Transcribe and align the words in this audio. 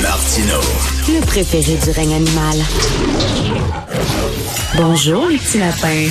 Martino. 0.00 0.60
Le 1.08 1.26
préféré 1.26 1.74
du 1.74 1.90
règne 1.90 2.14
animal. 2.14 2.56
Bonjour, 4.76 5.26
les 5.26 5.38
petits 5.38 5.58
lapins. 5.58 6.10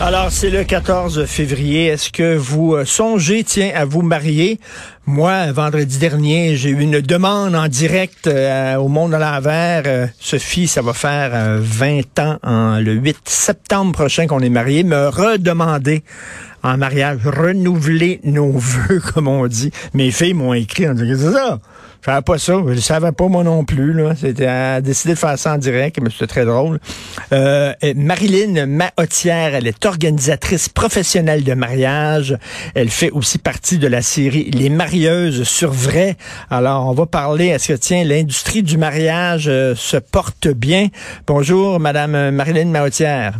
Alors, 0.00 0.28
c'est 0.30 0.48
le 0.48 0.64
14 0.64 1.26
février. 1.26 1.88
Est-ce 1.88 2.10
que 2.10 2.38
vous 2.38 2.72
euh, 2.72 2.86
songez, 2.86 3.44
tiens, 3.44 3.70
à 3.74 3.84
vous 3.84 4.00
marier? 4.00 4.58
Moi, 5.04 5.52
vendredi 5.52 5.98
dernier, 5.98 6.56
j'ai 6.56 6.70
eu 6.70 6.80
une 6.80 7.02
demande 7.02 7.54
en 7.54 7.68
direct 7.68 8.26
euh, 8.26 8.76
au 8.76 8.88
Monde 8.88 9.12
à 9.12 9.18
l'envers. 9.18 9.82
Euh, 9.84 10.06
Sophie, 10.18 10.68
ça 10.68 10.80
va 10.80 10.94
faire 10.94 11.58
20 11.60 12.18
ans, 12.18 12.38
en, 12.42 12.78
le 12.78 12.94
8 12.94 13.18
septembre 13.26 13.92
prochain 13.92 14.26
qu'on 14.26 14.40
est 14.40 14.48
mariés, 14.48 14.84
me 14.84 15.08
redemander 15.08 16.02
en 16.62 16.76
mariage, 16.76 17.18
renouveler 17.24 18.20
nos 18.24 18.52
vœux, 18.52 19.00
comme 19.14 19.28
on 19.28 19.46
dit. 19.46 19.70
Mes 19.94 20.10
filles 20.10 20.34
m'ont 20.34 20.54
écrit 20.54 20.88
en 20.88 20.94
disant, 20.94 21.16
c'est 21.18 21.32
ça? 21.32 21.58
Je 22.00 22.06
savais 22.06 22.22
pas 22.22 22.38
ça. 22.38 22.54
Je 22.66 22.72
le 22.72 22.80
savais 22.80 23.12
pas 23.12 23.28
moi 23.28 23.44
non 23.44 23.64
plus. 23.64 23.92
Là. 23.92 24.14
C'était 24.16 24.46
à 24.46 24.80
décider 24.80 25.14
de 25.14 25.18
faire 25.18 25.38
ça 25.38 25.54
en 25.54 25.58
direct, 25.58 25.98
mais 26.02 26.08
c'était 26.10 26.26
très 26.26 26.44
drôle. 26.46 26.80
Euh, 27.32 27.74
Marilyn 27.94 28.64
Mahotière, 28.66 29.54
elle 29.54 29.66
est 29.66 29.84
organisatrice 29.84 30.70
professionnelle 30.70 31.44
de 31.44 31.52
mariage. 31.52 32.38
Elle 32.74 32.88
fait 32.88 33.10
aussi 33.10 33.36
partie 33.36 33.76
de 33.76 33.86
la 33.86 34.00
série 34.00 34.50
Les 34.50 34.70
marieuses 34.70 35.42
sur 35.44 35.72
vrai. 35.72 36.16
Alors, 36.48 36.86
on 36.86 36.92
va 36.92 37.04
parler. 37.04 37.48
Est-ce 37.48 37.68
que 37.68 37.78
tiens, 37.78 38.02
l'industrie 38.04 38.62
du 38.62 38.78
mariage 38.78 39.46
euh, 39.48 39.74
se 39.76 39.98
porte 39.98 40.48
bien? 40.48 40.88
Bonjour, 41.26 41.80
Madame 41.80 42.30
Marilyn 42.30 42.66
Mahotière. 42.66 43.34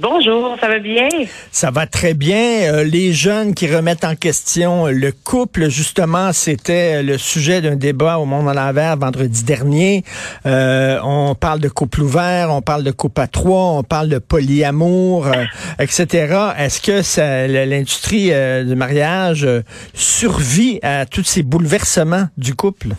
Bonjour, 0.00 0.56
ça 0.60 0.68
va 0.68 0.78
bien? 0.78 1.08
Ça 1.50 1.72
va 1.72 1.88
très 1.88 2.14
bien. 2.14 2.72
Euh, 2.72 2.84
les 2.84 3.12
jeunes 3.12 3.52
qui 3.52 3.66
remettent 3.66 4.04
en 4.04 4.14
question 4.14 4.86
le 4.86 5.10
couple, 5.10 5.70
justement, 5.70 6.32
c'était 6.32 7.02
le 7.02 7.18
sujet 7.18 7.60
d'un 7.60 7.74
débat 7.74 8.18
au 8.18 8.24
Monde 8.24 8.48
à 8.48 8.54
l'envers 8.54 8.96
vendredi 8.96 9.42
dernier. 9.42 10.04
Euh, 10.46 11.00
on 11.02 11.34
parle 11.34 11.58
de 11.58 11.68
couple 11.68 12.02
ouvert, 12.02 12.50
on 12.52 12.62
parle 12.62 12.84
de 12.84 12.92
couple 12.92 13.22
à 13.22 13.26
trois, 13.26 13.72
on 13.72 13.82
parle 13.82 14.08
de 14.08 14.18
polyamour, 14.18 15.26
euh, 15.26 15.44
etc. 15.80 16.52
Est-ce 16.56 16.80
que 16.80 17.66
l'industrie 17.68 18.30
du 18.64 18.76
mariage 18.76 19.48
survit 19.94 20.78
à 20.84 21.06
tous 21.06 21.24
ces 21.24 21.42
bouleversements 21.42 22.28
du 22.36 22.54
couple? 22.54 22.90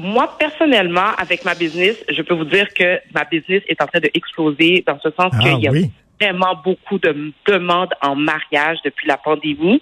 Moi, 0.00 0.36
personnellement, 0.38 1.12
avec 1.18 1.44
ma 1.44 1.54
business, 1.54 2.02
je 2.08 2.22
peux 2.22 2.34
vous 2.34 2.44
dire 2.44 2.68
que 2.74 3.00
ma 3.14 3.24
business 3.24 3.62
est 3.68 3.80
en 3.82 3.86
train 3.86 4.00
de 4.00 4.10
exploser 4.14 4.82
dans 4.86 4.98
ce 5.00 5.10
sens 5.10 5.32
qu'il 5.38 5.58
y 5.60 5.68
a 5.68 5.72
ah 5.74 5.86
vraiment 6.20 6.54
beaucoup 6.62 6.98
de 6.98 7.32
demandes 7.46 7.92
en 8.02 8.14
mariage 8.14 8.78
depuis 8.84 9.08
la 9.08 9.16
pandémie. 9.16 9.80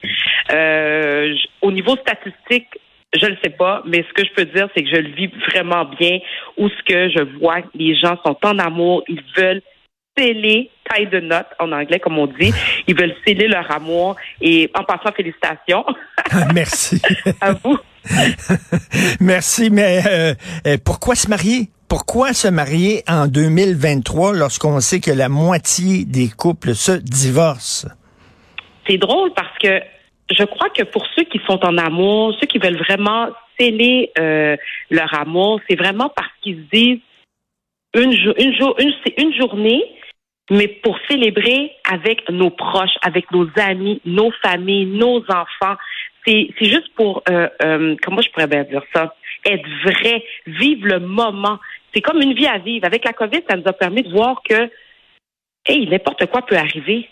Euh, 0.52 1.34
au 1.62 1.72
niveau 1.72 1.96
statistique, 1.96 2.68
je 3.18 3.26
ne 3.26 3.36
sais 3.42 3.50
pas, 3.50 3.82
mais 3.86 4.04
ce 4.08 4.12
que 4.12 4.24
je 4.24 4.32
peux 4.34 4.44
dire, 4.44 4.68
c'est 4.74 4.84
que 4.84 4.90
je 4.90 5.00
le 5.00 5.10
vis 5.10 5.30
vraiment 5.50 5.84
bien. 5.84 6.18
Où 6.56 6.68
ce 6.68 6.82
que 6.84 7.08
je 7.10 7.38
vois, 7.38 7.58
les 7.74 7.96
gens 7.96 8.16
sont 8.24 8.36
en 8.44 8.58
amour, 8.58 9.02
ils 9.08 9.22
veulent 9.36 9.62
sceller, 10.16 10.70
taille 10.88 11.06
de 11.06 11.20
note 11.20 11.46
en 11.58 11.72
anglais, 11.72 12.00
comme 12.00 12.18
on 12.18 12.26
dit. 12.26 12.52
Ils 12.86 12.98
veulent 12.98 13.14
sceller 13.24 13.46
leur 13.46 13.70
amour. 13.70 14.16
Et 14.40 14.70
en 14.74 14.82
passant, 14.82 15.12
félicitations. 15.14 15.84
Merci. 16.54 17.00
à 17.40 17.52
vous. 17.52 17.78
Merci, 19.20 19.70
mais 19.70 20.00
euh, 20.06 20.34
euh, 20.66 20.76
pourquoi 20.84 21.14
se 21.14 21.28
marier? 21.28 21.68
Pourquoi 21.88 22.32
se 22.34 22.48
marier 22.48 23.02
en 23.08 23.26
2023 23.26 24.34
lorsqu'on 24.34 24.80
sait 24.80 25.00
que 25.00 25.10
la 25.10 25.28
moitié 25.28 26.04
des 26.04 26.28
couples 26.28 26.74
se 26.74 26.92
divorcent? 26.92 27.88
C'est 28.86 28.98
drôle 28.98 29.32
parce 29.34 29.56
que 29.58 29.80
je 30.30 30.44
crois 30.44 30.68
que 30.70 30.82
pour 30.82 31.06
ceux 31.16 31.24
qui 31.24 31.40
sont 31.46 31.64
en 31.64 31.78
amour, 31.78 32.34
ceux 32.40 32.46
qui 32.46 32.58
veulent 32.58 32.78
vraiment 32.78 33.28
sceller 33.58 34.10
euh, 34.18 34.56
leur 34.90 35.12
amour, 35.14 35.60
c'est 35.68 35.76
vraiment 35.76 36.10
parce 36.14 36.30
qu'ils 36.42 36.56
se 36.56 36.76
disent 36.76 37.00
une 37.94 39.34
journée, 39.34 39.82
mais 40.50 40.68
pour 40.68 40.98
célébrer 41.08 41.72
avec 41.90 42.28
nos 42.30 42.50
proches, 42.50 42.96
avec 43.02 43.30
nos 43.32 43.48
amis, 43.56 44.00
nos 44.04 44.30
familles, 44.42 44.86
nos 44.86 45.22
enfants 45.28 45.76
c'est 46.58 46.66
juste 46.66 46.92
pour, 46.94 47.22
euh, 47.28 47.48
euh, 47.62 47.96
comment 48.02 48.20
je 48.20 48.30
pourrais 48.30 48.46
bien 48.46 48.64
dire 48.64 48.82
ça, 48.94 49.14
être 49.44 49.68
vrai, 49.84 50.24
vivre 50.46 50.86
le 50.86 51.00
moment. 51.00 51.58
C'est 51.94 52.00
comme 52.00 52.20
une 52.20 52.34
vie 52.34 52.46
à 52.46 52.58
vivre. 52.58 52.86
Avec 52.86 53.04
la 53.04 53.12
COVID, 53.12 53.42
ça 53.48 53.56
nous 53.56 53.66
a 53.66 53.72
permis 53.72 54.02
de 54.02 54.10
voir 54.10 54.42
que, 54.48 54.70
hey, 55.66 55.88
n'importe 55.88 56.26
quoi 56.26 56.42
peut 56.42 56.56
arriver. 56.56 57.08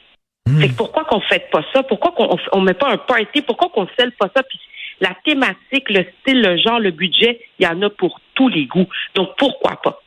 Hmm. 0.49 0.63
pourquoi 0.77 1.05
qu'on 1.05 1.17
ne 1.17 1.23
fait 1.23 1.51
pas 1.51 1.65
ça? 1.73 1.83
Pourquoi 1.83 2.13
qu'on 2.13 2.37
on 2.53 2.61
met 2.61 2.75
pas 2.75 2.89
un 2.89 2.99
party? 2.99 3.43
Pourquoi 3.43 3.69
qu'on 3.71 3.83
ne 3.83 3.89
scelle 3.99 4.13
pas 4.13 4.31
ça? 4.35 4.45
Puis 4.45 4.61
la 5.01 5.17
thématique, 5.25 5.91
le 5.91 6.05
style, 6.21 6.41
le 6.41 6.57
genre, 6.57 6.79
le 6.79 6.93
budget, 6.93 7.41
il 7.59 7.65
y 7.65 7.69
en 7.69 7.83
a 7.83 7.91
pour 7.91 8.21
tous 8.35 8.49
les 8.49 8.67
goûts. 8.67 8.87
Donc 9.15 9.31
pourquoi 9.39 9.81
pas? 9.83 10.01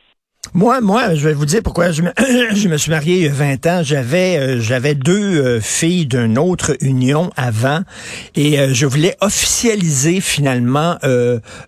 Moi, 0.52 0.80
moi, 0.80 1.14
je 1.14 1.28
vais 1.28 1.34
vous 1.34 1.44
dire 1.44 1.62
pourquoi 1.62 1.92
je 1.92 2.02
me, 2.02 2.10
je 2.54 2.66
me 2.66 2.76
suis 2.76 2.90
marié 2.90 3.16
il 3.18 3.22
y 3.24 3.28
a 3.28 3.32
20 3.32 3.66
ans. 3.66 3.82
J'avais 3.84 4.36
euh, 4.36 4.60
j'avais 4.60 4.94
deux 4.96 5.38
euh, 5.38 5.60
filles 5.60 6.06
d'une 6.06 6.38
autre 6.38 6.76
union 6.80 7.30
avant 7.36 7.82
et 8.34 8.58
euh, 8.58 8.74
je 8.74 8.86
voulais 8.86 9.16
officialiser 9.20 10.20
finalement 10.20 10.98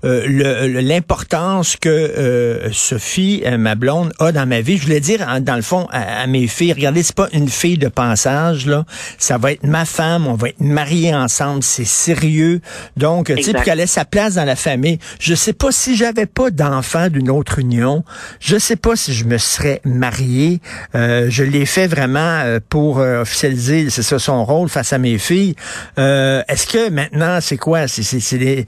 l'importance 0.03 1.77
que 1.77 2.71
Sophie, 2.73 3.45
ma 3.59 3.75
blonde, 3.75 4.13
a 4.19 4.33
dans 4.33 4.47
ma 4.47 4.63
vie. 4.63 4.79
Je 4.79 4.85
voulais 4.85 5.01
dire, 5.01 5.25
dans 5.43 5.57
le 5.57 5.63
fond, 5.63 5.87
à, 5.93 6.27
mes 6.27 6.47
filles, 6.49 6.73
regardez, 6.73 7.03
c'est 7.03 7.15
pas 7.15 7.29
une 7.33 7.49
fille 7.49 7.79
de 7.79 7.89
passage, 7.89 8.67
là. 8.67 8.85
Ça 9.19 9.39
va 9.39 9.53
être 9.53 9.65
ma 9.65 9.85
femme, 9.85 10.27
on 10.27 10.35
va 10.35 10.49
être 10.49 10.61
mariés 10.61 11.15
ensemble, 11.15 11.63
c'est 11.63 11.85
sérieux. 11.85 12.61
Donc, 12.97 13.33
tu 13.35 13.43
sais, 13.43 13.53
qu'elle 13.53 13.81
ait 13.81 13.87
sa 13.87 14.05
place 14.05 14.35
dans 14.35 14.45
la 14.45 14.57
famille. 14.57 14.99
Je 15.21 15.35
sais 15.35 15.53
pas 15.53 15.71
si 15.73 15.97
j'avais 15.97 16.27
pas 16.27 16.51
d'enfant 16.51 17.09
d'une 17.09 17.31
autre 17.31 17.59
union, 17.59 18.03
je 18.41 18.57
sais 18.63 18.77
pas 18.77 18.97
si 18.97 19.13
je 19.13 19.25
me 19.25 19.39
serais 19.39 19.81
marié. 19.85 20.61
Euh, 20.95 21.27
je 21.29 21.43
l'ai 21.43 21.67
fait 21.67 21.87
vraiment 21.87 22.19
euh, 22.45 22.61
pour 22.69 23.01
euh, 23.01 23.23
officialiser, 23.23 23.91
c'est 23.91 24.03
ça 24.03 24.19
son 24.19 24.45
rôle 24.45 24.69
face 24.69 24.93
à 24.93 24.99
mes 24.99 25.19
filles. 25.19 25.55
Est-ce 25.97 26.67
que 26.67 26.91
maintenant, 26.91 27.41
c'est 27.41 27.59
quoi? 27.59 27.89
C'est, 27.89 28.67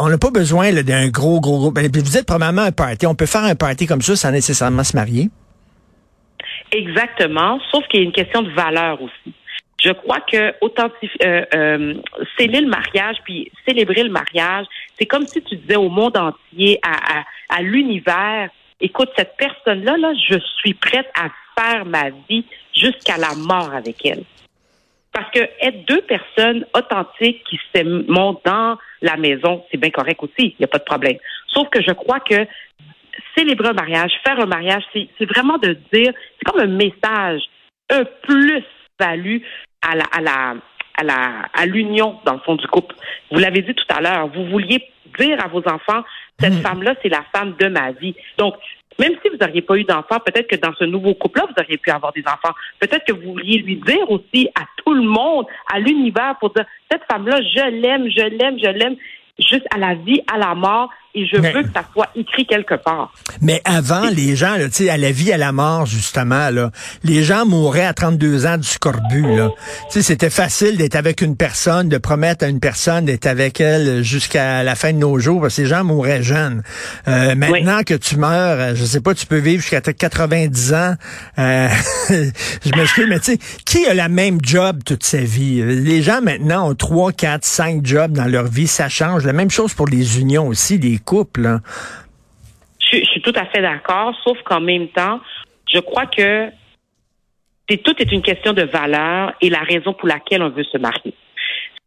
on 0.00 0.08
n'a 0.08 0.18
pas 0.18 0.30
besoin 0.30 0.72
d'un 0.72 1.08
gros, 1.08 1.40
gros, 1.40 1.58
gros... 1.58 1.70
Ben, 1.70 1.90
vous 1.92 2.16
êtes 2.16 2.26
probablement 2.26 2.62
un 2.62 2.72
party. 2.72 3.06
On 3.06 3.14
peut 3.14 3.26
faire 3.26 3.44
un 3.44 3.54
party 3.54 3.86
comme 3.86 4.02
ça 4.02 4.16
sans 4.16 4.30
nécessairement 4.32 4.84
se 4.84 4.96
marier. 4.96 5.30
Exactement, 6.72 7.58
sauf 7.72 7.86
qu'il 7.88 8.00
y 8.00 8.02
a 8.02 8.06
une 8.06 8.12
question 8.12 8.42
de 8.42 8.50
valeur 8.50 9.02
aussi. 9.02 9.34
Je 9.82 9.92
crois 9.92 10.20
que 10.20 10.54
authentifier, 10.60 11.18
euh, 11.24 11.94
sceller 12.36 12.60
le 12.60 12.68
mariage 12.68 13.16
puis 13.24 13.50
célébrer 13.66 14.02
le 14.02 14.10
mariage, 14.10 14.66
c'est 14.98 15.06
comme 15.06 15.26
si 15.26 15.42
tu 15.42 15.56
disais 15.56 15.76
au 15.76 15.88
monde 15.88 16.16
entier, 16.16 16.78
à, 16.82 17.24
à 17.48 17.62
l'univers, 17.62 18.50
écoute, 18.80 19.10
cette 19.16 19.36
personne-là, 19.36 19.96
là, 19.96 20.12
je 20.28 20.38
suis 20.58 20.74
prête 20.74 21.10
à 21.14 21.28
faire 21.58 21.84
ma 21.84 22.10
vie 22.28 22.44
jusqu'à 22.74 23.16
la 23.16 23.34
mort 23.34 23.72
avec 23.74 24.04
elle. 24.04 24.24
Parce 25.12 25.30
que 25.32 25.40
être 25.60 25.84
deux 25.86 26.02
personnes 26.02 26.64
authentiques 26.74 27.42
qui 27.44 27.58
s'aiment 27.74 28.04
dans 28.44 28.78
la 29.02 29.16
maison, 29.16 29.64
c'est 29.70 29.76
bien 29.76 29.90
correct 29.90 30.22
aussi, 30.22 30.34
il 30.38 30.56
n'y 30.60 30.64
a 30.64 30.68
pas 30.68 30.78
de 30.78 30.84
problème. 30.84 31.16
Sauf 31.48 31.68
que 31.68 31.82
je 31.82 31.90
crois 31.90 32.20
que 32.20 32.46
célébrer 33.36 33.68
un 33.68 33.72
mariage, 33.72 34.12
faire 34.24 34.38
un 34.38 34.46
mariage, 34.46 34.84
c'est 34.92 35.24
vraiment 35.24 35.58
de 35.58 35.76
dire, 35.92 36.12
c'est 36.38 36.44
comme 36.44 36.60
un 36.60 36.66
message, 36.66 37.42
un 37.90 38.04
plus-value 38.22 39.38
à 39.82 39.96
la, 39.96 40.04
à 40.12 40.20
la, 40.20 40.54
à 40.98 41.50
à 41.54 41.66
l'union 41.66 42.20
dans 42.24 42.34
le 42.34 42.40
fond 42.40 42.56
du 42.56 42.66
couple. 42.68 42.94
Vous 43.30 43.38
l'avez 43.38 43.62
dit 43.62 43.74
tout 43.74 43.86
à 43.88 44.00
l'heure, 44.00 44.28
vous 44.28 44.46
vouliez 44.46 44.86
dire 45.18 45.42
à 45.44 45.48
vos 45.48 45.66
enfants, 45.66 46.04
cette 46.40 46.54
hmm. 46.54 46.62
femme-là, 46.62 46.94
c'est 47.02 47.08
la 47.08 47.24
femme 47.34 47.54
de 47.58 47.68
ma 47.68 47.92
vie. 47.92 48.14
Donc, 48.38 48.54
même 48.98 49.12
si 49.22 49.30
vous 49.30 49.36
n'auriez 49.36 49.62
pas 49.62 49.76
eu 49.76 49.84
d'enfants, 49.84 50.18
peut-être 50.24 50.46
que 50.46 50.56
dans 50.56 50.74
ce 50.74 50.84
nouveau 50.84 51.14
couple-là, 51.14 51.46
vous 51.46 51.62
auriez 51.62 51.78
pu 51.78 51.90
avoir 51.90 52.12
des 52.12 52.24
enfants. 52.26 52.54
Peut-être 52.78 53.04
que 53.06 53.12
vous 53.12 53.32
vouliez 53.32 53.58
lui 53.58 53.76
dire 53.76 54.10
aussi 54.10 54.48
à 54.54 54.64
tout 54.84 54.92
le 54.92 55.02
monde, 55.02 55.46
à 55.72 55.78
l'univers, 55.78 56.36
pour 56.38 56.52
dire, 56.52 56.66
cette 56.90 57.02
femme-là, 57.10 57.40
je 57.40 57.70
l'aime, 57.70 58.10
je 58.10 58.22
l'aime, 58.22 58.58
je 58.58 58.68
l'aime, 58.68 58.96
juste 59.38 59.66
à 59.74 59.78
la 59.78 59.94
vie, 59.94 60.22
à 60.30 60.36
la 60.38 60.54
mort 60.54 60.90
et 61.12 61.26
je 61.26 61.36
veux 61.36 61.62
que 61.62 61.72
ça 61.74 61.84
soit 61.92 62.08
écrit 62.14 62.46
quelque 62.46 62.74
part. 62.74 63.12
Mais 63.40 63.60
avant, 63.64 64.08
les 64.10 64.36
gens, 64.36 64.54
tu 64.56 64.70
sais, 64.70 64.90
à 64.90 64.96
la 64.96 65.10
vie, 65.10 65.32
à 65.32 65.38
la 65.38 65.50
mort, 65.50 65.84
justement, 65.84 66.50
là, 66.50 66.70
les 67.02 67.24
gens 67.24 67.44
mouraient 67.46 67.84
à 67.84 67.94
32 67.94 68.46
ans 68.46 68.58
du 68.58 68.68
scorbut, 68.68 69.22
là. 69.22 69.48
Tu 69.90 69.94
sais, 69.94 70.02
c'était 70.02 70.30
facile 70.30 70.76
d'être 70.76 70.94
avec 70.94 71.20
une 71.20 71.36
personne, 71.36 71.88
de 71.88 71.98
promettre 71.98 72.44
à 72.44 72.48
une 72.48 72.60
personne 72.60 73.06
d'être 73.06 73.26
avec 73.26 73.60
elle 73.60 74.04
jusqu'à 74.04 74.62
la 74.62 74.76
fin 74.76 74.92
de 74.92 74.98
nos 74.98 75.18
jours, 75.18 75.40
parce 75.40 75.56
que 75.56 75.62
ces 75.62 75.68
gens 75.68 75.82
mouraient 75.82 76.22
jeunes. 76.22 76.62
Euh, 77.08 77.34
maintenant 77.34 77.82
que 77.82 77.94
tu 77.94 78.16
meurs, 78.16 78.60
euh, 78.60 78.74
je 78.76 78.84
sais 78.84 79.00
pas, 79.00 79.14
tu 79.14 79.26
peux 79.26 79.38
vivre 79.38 79.62
jusqu'à 79.62 79.80
90 79.80 80.74
ans. 80.74 80.94
Euh, 81.38 81.68
je 82.10 82.76
m'excuse, 82.76 83.06
mais 83.08 83.18
tu 83.18 83.32
sais, 83.32 83.38
qui 83.64 83.84
a 83.86 83.94
la 83.94 84.08
même 84.08 84.38
job 84.42 84.84
toute 84.84 85.02
sa 85.02 85.18
vie? 85.18 85.60
Les 85.62 86.02
gens, 86.02 86.22
maintenant, 86.22 86.70
ont 86.70 86.74
3, 86.76 87.12
4, 87.12 87.44
5 87.44 87.84
jobs 87.84 88.12
dans 88.12 88.26
leur 88.26 88.46
vie. 88.46 88.68
Ça 88.68 88.88
change. 88.88 89.24
La 89.24 89.32
même 89.32 89.50
chose 89.50 89.74
pour 89.74 89.88
les 89.88 90.20
unions 90.20 90.46
aussi, 90.46 90.78
les 90.78 90.99
couple. 91.04 91.46
Hein. 91.46 91.60
Je, 92.92 93.04
suis 93.04 93.22
tout 93.22 93.32
à 93.36 93.46
fait 93.46 93.62
d'accord, 93.62 94.14
sauf 94.24 94.38
qu'en 94.42 94.60
même 94.60 94.88
temps, 94.88 95.20
je 95.72 95.78
crois 95.78 96.06
que 96.06 96.50
c'est 97.68 97.78
tout 97.78 97.94
est 97.98 98.10
une 98.10 98.22
question 98.22 98.52
de 98.52 98.62
valeur 98.62 99.32
et 99.40 99.48
la 99.48 99.60
raison 99.60 99.92
pour 99.92 100.08
laquelle 100.08 100.42
on 100.42 100.50
veut 100.50 100.64
se 100.64 100.78
marier. 100.78 101.14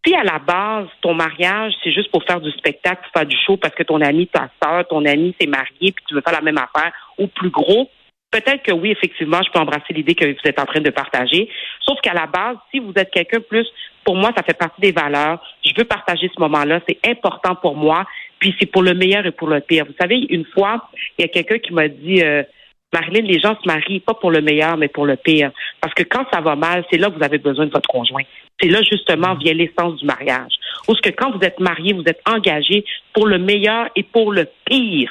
si 0.06 0.15
à 0.15 0.24
la 0.24 0.39
base, 0.39 0.88
ton 1.01 1.13
mariage, 1.13 1.74
c'est 1.83 1.92
juste 1.92 2.10
pour 2.12 2.24
faire 2.24 2.39
du 2.39 2.51
spectacle, 2.51 3.01
pour 3.04 3.19
faire 3.19 3.27
du 3.27 3.36
show 3.45 3.57
parce 3.57 3.75
que 3.75 3.83
ton 3.83 4.00
ami, 4.01 4.27
ta 4.27 4.50
soeur, 4.62 4.88
ton 4.88 5.06
ami 5.06 5.36
s'est 5.39 5.48
marié, 5.48 5.92
puis 5.92 6.06
tu 6.07 6.16
veux 6.16 6.21
faire 6.21 6.33
la 6.33 6.42
même 6.42 6.57
affaire, 6.57 6.94
ou 7.18 7.27
plus 7.27 7.50
gros, 7.50 7.89
peut-être 8.33 8.63
que 8.63 8.71
oui, 8.71 8.92
effectivement, 8.92 9.39
je 9.45 9.51
peux 9.51 9.59
embrasser 9.59 9.94
l'idée 9.94 10.16
que 10.16 10.25
vous 10.25 10.39
êtes 10.44 10.59
en 10.59 10.66
train 10.66 10.81
de 10.81 10.89
partager. 10.89 11.50
Sauf 11.81 12.01
qu'à 12.01 12.13
la 12.13 12.25
base, 12.25 12.57
si 12.71 12.80
vous 12.80 12.92
êtes 12.95 13.12
quelqu'un 13.12 13.39
plus, 13.39 13.68
pour 14.04 14.16
moi, 14.16 14.31
ça 14.36 14.44
fait 14.44 14.57
partie 14.57 14.81
des 14.81 14.92
valeurs. 14.92 15.39
Je 15.63 15.71
veux 15.77 15.86
partager 15.86 16.30
ce 16.33 16.39
moment-là. 16.42 16.81
C'est 16.88 17.00
important 17.07 17.56
pour 17.56 17.75
moi. 17.75 18.06
Puis 18.44 18.54
c'est 18.60 18.66
pour 18.66 18.84
le 18.84 18.94
meilleur 18.94 19.25
et 19.25 19.31
pour 19.31 19.48
le 19.48 19.62
pire. 19.62 19.86
Vous 19.86 19.95
savez, 19.98 20.18
une 20.30 20.44
fois, 20.44 20.90
il 21.18 21.22
y 21.22 21.24
a 21.24 21.30
quelqu'un 21.30 21.60
qui 21.60 21.72
m'a 21.72 21.88
dit, 21.88 22.22
euh, 22.22 22.44
Marilyn, 22.92 23.25
les 23.25 23.40
gens 23.40 23.56
se 23.56 23.66
marient 23.66 24.01
pas 24.01 24.16
pour 24.16 24.31
le 24.31 24.42
meilleur, 24.42 24.75
mais 24.75 24.90
pour 24.90 25.06
le 25.06 25.16
pire. 25.16 25.50
Parce 25.80 25.94
que 25.94 26.04
quand 26.04 26.25
ça 26.30 26.42
va 26.42 26.57
mal, 26.57 26.84
c'est 26.92 26.98
là 26.98 27.10
que 27.10 27.16
vous 27.16 27.24
avez 27.24 27.38
besoin 27.38 27.68
de 27.68 27.72
votre 27.72 27.88
conjoint. 27.88 28.24
C'est 28.60 28.68
là 28.68 28.81
justement 28.81 29.36
via 29.36 29.54
l'essence 29.54 29.98
du 29.98 30.06
mariage. 30.06 30.51
Ou 30.90 30.95
ce 30.95 31.01
que 31.01 31.12
quand 31.12 31.31
vous 31.31 31.40
êtes 31.42 31.62
marié, 31.62 31.94
vous 31.94 32.04
êtes 32.06 32.19
engagé 32.28 32.84
pour 33.13 33.28
le 33.28 33.38
meilleur 33.38 33.88
et 33.95 34.04
pour 34.04 34.34
le 34.34 34.45
pire. 34.66 35.10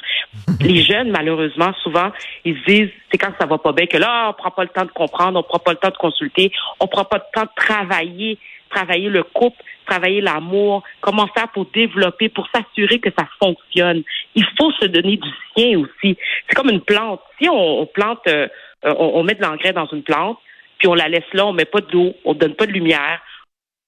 Les 0.61 0.83
jeunes, 0.83 1.09
malheureusement, 1.09 1.73
souvent, 1.81 2.11
ils 2.45 2.55
disent, 2.67 2.91
c'est 3.11 3.17
quand 3.17 3.33
ça 3.39 3.47
va 3.47 3.57
pas 3.57 3.71
bien 3.71 3.87
que 3.87 3.97
là, 3.97 4.29
on 4.29 4.33
prend 4.33 4.51
pas 4.51 4.63
le 4.63 4.69
temps 4.69 4.85
de 4.85 4.91
comprendre, 4.91 5.39
on 5.39 5.43
prend 5.43 5.57
pas 5.57 5.71
le 5.71 5.77
temps 5.77 5.89
de 5.89 5.97
consulter, 5.97 6.51
on 6.79 6.85
prend 6.85 7.05
pas 7.05 7.17
le 7.17 7.23
temps 7.33 7.47
de 7.47 7.63
travailler, 7.63 8.37
travailler 8.73 9.09
le 9.09 9.23
couple, 9.23 9.61
travailler 9.85 10.21
l'amour, 10.21 10.83
comment 11.01 11.27
faire 11.27 11.49
pour 11.49 11.65
développer, 11.67 12.29
pour 12.29 12.47
s'assurer 12.53 12.99
que 12.99 13.09
ça 13.17 13.27
fonctionne. 13.39 14.03
Il 14.35 14.45
faut 14.57 14.71
se 14.71 14.85
donner 14.85 15.17
du 15.17 15.29
sien 15.55 15.79
aussi. 15.79 16.17
C'est 16.47 16.55
comme 16.55 16.69
une 16.69 16.81
plante. 16.81 17.21
Si 17.41 17.49
on, 17.49 17.85
plante, 17.85 18.19
euh, 18.27 18.47
on, 18.83 19.23
met 19.23 19.35
de 19.35 19.41
l'engrais 19.41 19.73
dans 19.73 19.87
une 19.87 20.03
plante, 20.03 20.39
puis 20.77 20.87
on 20.87 20.93
la 20.93 21.09
laisse 21.09 21.31
là, 21.33 21.45
on 21.45 21.53
met 21.53 21.65
pas 21.65 21.81
d'eau, 21.81 22.13
on 22.25 22.33
donne 22.33 22.55
pas 22.55 22.65
de 22.65 22.71
lumière, 22.71 23.21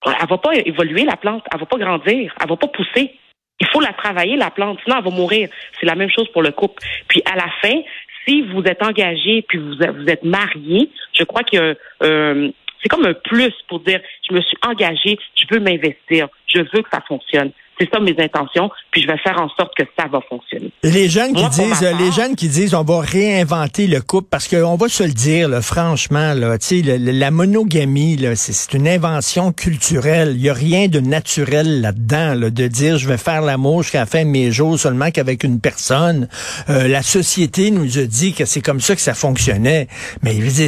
elle 0.05 0.27
va 0.29 0.37
pas 0.37 0.53
évoluer 0.53 1.03
la 1.03 1.17
plante, 1.17 1.43
elle 1.51 1.59
va 1.59 1.65
pas 1.65 1.77
grandir, 1.77 2.33
elle 2.39 2.49
va 2.49 2.55
pas 2.55 2.67
pousser. 2.67 3.15
Il 3.59 3.67
faut 3.67 3.79
la 3.79 3.93
travailler 3.93 4.35
la 4.35 4.51
plante, 4.51 4.79
sinon 4.83 4.97
elle 4.97 5.03
va 5.03 5.09
mourir. 5.09 5.49
C'est 5.79 5.85
la 5.85 5.95
même 5.95 6.09
chose 6.09 6.27
pour 6.31 6.43
le 6.43 6.51
couple. 6.51 6.83
Puis 7.07 7.21
à 7.25 7.35
la 7.35 7.49
fin, 7.61 7.81
si 8.27 8.41
vous 8.41 8.63
êtes 8.63 8.83
engagé 8.83 9.43
puis 9.47 9.57
vous, 9.57 9.81
êtes 9.81 10.23
marié, 10.23 10.89
je 11.13 11.23
crois 11.23 11.43
que 11.43 11.77
euh, 12.03 12.51
c'est 12.81 12.89
comme 12.89 13.05
un 13.05 13.13
plus 13.13 13.53
pour 13.67 13.79
dire 13.79 14.01
je 14.29 14.35
me 14.35 14.41
suis 14.41 14.57
engagé, 14.65 15.17
je 15.35 15.45
veux 15.51 15.59
m'investir, 15.59 16.27
je 16.47 16.59
veux 16.59 16.81
que 16.81 16.89
ça 16.91 17.01
fonctionne. 17.07 17.51
C'est 17.79 17.89
ça 17.91 17.99
mes 17.99 18.15
intentions, 18.17 18.69
puis 18.91 19.01
je 19.01 19.07
vais 19.07 19.17
faire 19.17 19.39
en 19.39 19.49
sorte 19.49 19.75
que 19.75 19.83
ça 19.97 20.07
va 20.07 20.19
fonctionner. 20.29 20.71
Les 20.83 21.09
jeunes 21.09 21.33
qui 21.33 21.49
disent, 21.49 21.81
les 21.81 22.11
jeunes 22.11 22.35
qui 22.35 22.47
disent, 22.47 22.73
on 22.73 22.83
va 22.83 23.01
réinventer 23.01 23.87
le 23.87 24.01
couple, 24.01 24.27
parce 24.29 24.47
qu'on 24.47 24.75
va 24.75 24.87
se 24.87 25.03
le 25.03 25.11
dire, 25.11 25.49
là, 25.49 25.61
franchement, 25.61 26.33
là, 26.33 26.57
la 26.99 27.31
monogamie, 27.31 28.17
c'est 28.35 28.73
une 28.73 28.87
invention 28.87 29.51
culturelle. 29.51 30.33
Il 30.35 30.41
y 30.41 30.49
a 30.49 30.53
rien 30.53 30.87
de 30.87 30.99
naturel 30.99 31.81
là-dedans, 31.81 32.35
là, 32.35 32.49
de 32.49 32.67
dire, 32.67 32.97
je 32.97 33.07
vais 33.07 33.17
faire 33.17 33.41
l'amour 33.41 33.83
jusqu'à 33.83 33.99
la 33.99 34.05
fin 34.05 34.23
de 34.23 34.29
mes 34.29 34.51
jours 34.51 34.79
seulement 34.79 35.11
qu'avec 35.11 35.43
une 35.43 35.59
personne. 35.59 36.27
Euh, 36.69 36.87
la 36.87 37.01
société 37.01 37.71
nous 37.71 37.97
a 37.97 38.03
dit 38.03 38.33
que 38.33 38.45
c'est 38.45 38.61
comme 38.61 38.79
ça 38.79 38.95
que 38.95 39.01
ça 39.01 39.13
fonctionnait, 39.13 39.87
mais 40.21 40.33
veux 40.33 40.65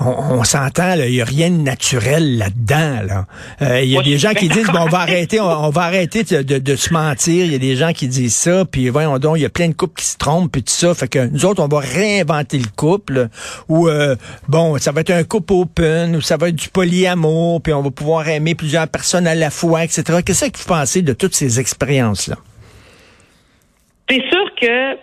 on, 0.00 0.06
on 0.06 0.44
s'entend, 0.44 0.94
il 0.94 1.14
y 1.14 1.20
a 1.20 1.24
rien 1.24 1.50
de 1.50 1.56
naturel 1.56 2.38
là-dedans. 2.38 3.02
Là. 3.06 3.26
Euh, 3.62 3.82
il 3.82 3.90
y 3.90 3.98
a 3.98 4.02
des 4.02 4.18
gens 4.18 4.32
qui 4.32 4.48
disent, 4.48 4.66
bon, 4.66 4.80
on 4.82 4.88
va 4.88 5.00
arrêter, 5.00 5.40
on, 5.40 5.70
va 5.70 5.82
arrêter 5.82 6.22
de, 6.24 6.45
se 6.76 6.92
mentir. 6.92 7.44
Il 7.44 7.52
y 7.52 7.54
a 7.54 7.58
des 7.58 7.76
gens 7.76 7.92
qui 7.92 8.08
disent 8.08 8.36
ça, 8.36 8.64
puis 8.64 8.88
voyons 8.88 9.18
donc, 9.18 9.38
il 9.38 9.42
y 9.42 9.46
a 9.46 9.50
plein 9.50 9.68
de 9.68 9.74
couples 9.74 10.00
qui 10.00 10.06
se 10.06 10.18
trompent, 10.18 10.50
puis 10.52 10.62
tout 10.62 10.72
ça. 10.72 10.94
Fait 10.94 11.08
que 11.08 11.28
nous 11.28 11.44
autres, 11.44 11.62
on 11.62 11.68
va 11.68 11.80
réinventer 11.80 12.58
le 12.58 12.68
couple. 12.76 13.28
Ou 13.68 13.88
euh, 13.88 14.16
bon, 14.48 14.78
ça 14.78 14.92
va 14.92 15.00
être 15.00 15.10
un 15.10 15.24
couple 15.24 15.52
open, 15.52 16.16
ou 16.16 16.20
ça 16.20 16.36
va 16.36 16.48
être 16.48 16.56
du 16.56 16.68
polyamour, 16.68 17.62
puis 17.62 17.72
on 17.72 17.82
va 17.82 17.90
pouvoir 17.90 18.28
aimer 18.28 18.54
plusieurs 18.54 18.88
personnes 18.88 19.26
à 19.26 19.34
la 19.34 19.50
fois, 19.50 19.84
etc. 19.84 20.20
Qu'est-ce 20.24 20.46
que 20.46 20.58
vous 20.58 20.68
pensez 20.68 21.02
de 21.02 21.12
toutes 21.12 21.34
ces 21.34 21.60
expériences-là? 21.60 22.36
C'est 24.08 24.22
sûr 24.30 24.54
que 24.60 24.96